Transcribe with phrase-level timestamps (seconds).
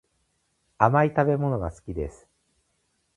[0.79, 2.27] 甘い食べ物が好きです